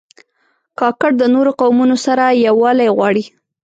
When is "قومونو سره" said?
1.59-2.23